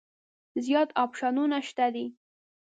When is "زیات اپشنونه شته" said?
0.65-1.87